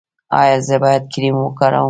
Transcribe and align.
ایا 0.39 0.57
زه 0.67 0.75
باید 0.83 1.03
کریم 1.13 1.35
وکاروم؟ 1.37 1.79